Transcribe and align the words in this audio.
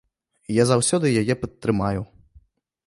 Я 0.55 0.63
заўсёды 0.71 1.11
яе 1.21 1.35
падтрымаю. 1.43 2.01